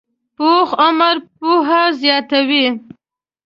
پوخ 0.35 0.69
عمر 0.85 1.15
پوهه 1.37 1.83
زیاته 2.01 2.39
وي 2.47 2.65